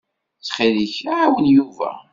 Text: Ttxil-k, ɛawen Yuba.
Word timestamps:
Ttxil-k, 0.39 0.95
ɛawen 1.17 1.45
Yuba. 1.55 1.91